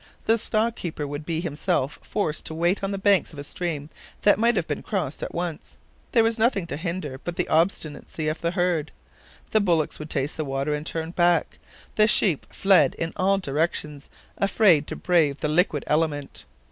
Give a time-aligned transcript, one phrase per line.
[0.25, 3.91] The stock keeper would be himself forced to wait on the banks of a stream
[4.23, 5.77] that might have been crossed at once.
[6.11, 8.91] There was nothing to hinder but the obstinacy of the herd.
[9.51, 11.59] The bullocks would taste the water and turn back.
[11.97, 14.09] The sheep fled in all directions,
[14.39, 16.45] afraid to brave the liquid element.